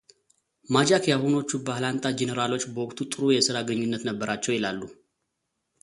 [0.75, 4.81] ማጃክ የአሁኖቹ ባላንጣ ጄነራሎች በወቅቱ ጥሩ የስራ ግንኙነት ነበራቸው ይላሉ።